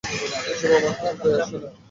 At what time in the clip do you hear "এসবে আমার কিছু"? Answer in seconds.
0.51-1.17